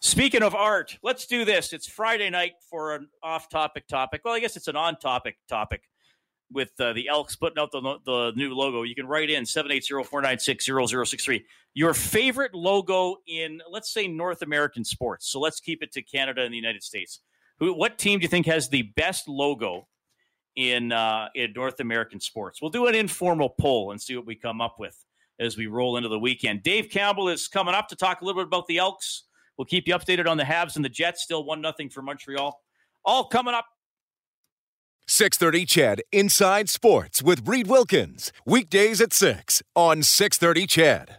[0.00, 1.72] Speaking of art, let's do this.
[1.72, 4.22] It's Friday night for an off-topic topic.
[4.24, 5.82] Well, I guess it's an on-topic topic
[6.50, 8.82] with uh, the Elks putting out the, the new logo.
[8.82, 11.44] You can write in 780-496-0063.
[11.74, 15.30] Your favorite logo in, let's say, North American sports.
[15.30, 17.20] So let's keep it to Canada and the United States.
[17.60, 19.86] Who, what team do you think has the best logo
[20.56, 22.60] in uh, in North American sports?
[22.60, 25.04] We'll do an informal poll and see what we come up with
[25.40, 26.62] as we roll into the weekend.
[26.62, 29.24] Dave Campbell is coming up to talk a little bit about the Elks.
[29.56, 31.22] We'll keep you updated on the Habs and the Jets.
[31.22, 32.60] Still one nothing for Montreal.
[33.04, 33.66] All coming up.
[35.08, 38.32] 630 CHED Inside Sports with Reid Wilkins.
[38.46, 41.08] Weekdays at 6 on 630 CHED.